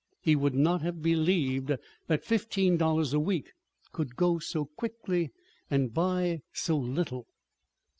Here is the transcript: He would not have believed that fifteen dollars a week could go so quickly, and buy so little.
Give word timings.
He 0.19 0.35
would 0.35 0.55
not 0.55 0.81
have 0.81 1.03
believed 1.03 1.77
that 2.07 2.23
fifteen 2.25 2.75
dollars 2.75 3.13
a 3.13 3.19
week 3.19 3.51
could 3.91 4.15
go 4.15 4.39
so 4.39 4.65
quickly, 4.65 5.29
and 5.69 5.93
buy 5.93 6.39
so 6.51 6.75
little. 6.75 7.27